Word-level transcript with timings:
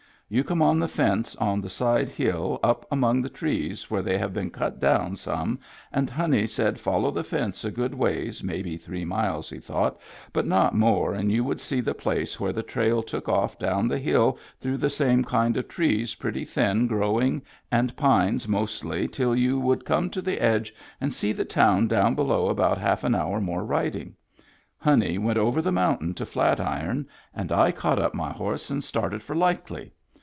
You 0.33 0.45
come 0.45 0.61
on 0.61 0.79
the 0.79 0.87
fence 0.87 1.35
on 1.35 1.59
the 1.59 1.67
side 1.67 2.07
hill 2.07 2.57
up 2.63 2.85
among 2.89 3.21
the 3.21 3.27
trees 3.29 3.91
where 3.91 4.01
they 4.01 4.17
have 4.17 4.31
been 4.33 4.49
cut 4.49 4.79
down 4.79 5.17
some 5.17 5.59
and 5.91 6.09
Honey 6.09 6.47
said 6.47 6.79
follow 6.79 7.11
the 7.11 7.21
fence 7.25 7.65
a 7.65 7.69
good 7.69 7.93
ways 7.93 8.41
maybe 8.41 8.77
three 8.77 9.03
miles 9.03 9.49
he 9.49 9.59
thought 9.59 9.99
but 10.31 10.47
not 10.47 10.73
more 10.73 11.13
and 11.13 11.33
you 11.33 11.43
would 11.43 11.59
see 11.59 11.81
the 11.81 11.93
place 11.93 12.39
where 12.39 12.53
the 12.53 12.63
trail 12.63 13.03
took 13.03 13.27
off 13.27 13.59
down 13.59 13.89
the 13.89 13.97
hill 13.97 14.37
through 14.61 14.77
the 14.77 14.89
same 14.89 15.25
kind 15.25 15.57
of 15.57 15.67
trees 15.67 16.15
pretty 16.15 16.45
thin 16.45 16.87
growing 16.87 17.41
and 17.69 17.97
pines 17.97 18.47
mostly 18.47 19.09
till 19.09 19.35
you 19.35 19.59
would 19.59 19.83
come 19.83 20.09
to 20.11 20.21
the 20.21 20.41
edge 20.41 20.73
and 21.01 21.13
see 21.13 21.33
the 21.33 21.43
town 21.43 21.89
down 21.89 22.15
below 22.15 22.47
about 22.47 22.77
half 22.77 23.03
an 23.03 23.13
hour 23.13 23.41
more 23.41 23.65
riding. 23.65 24.15
Honey 24.77 25.17
went 25.17 25.37
over 25.39 25.61
the 25.61 25.73
mountain 25.73 26.13
to 26.13 26.25
Flat 26.25 26.61
Iron 26.61 27.05
and 27.33 27.51
I 27.51 27.73
caught 27.73 27.97
Digitized 27.97 27.99
by 27.99 27.99
Google 27.99 27.99
78 27.99 27.99
MEMBERS 27.99 27.99
OF 27.99 27.99
THE 27.99 27.99
FAMILY 27.99 28.05
up 28.05 28.13
my 28.13 28.31
horse 28.31 28.69
and 28.71 28.83
started 28.85 29.21
for 29.23 29.35
Likely. 29.35 29.91